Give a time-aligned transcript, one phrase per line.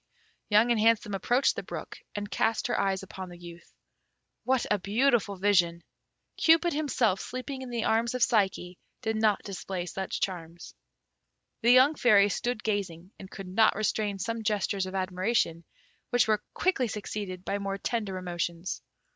[0.49, 3.71] Young and Handsome approached the brook, and cast her eyes upon the youth.
[4.45, 5.83] What a beautiful vision!
[6.37, 10.73] Cupid himself sleeping in the arms of Psyche did not display such charms.
[11.61, 15.65] The young Fairy stood gazing, and could not restrain some gestures of admiration,
[16.09, 18.81] which were quickly succeeded by more tender emotions.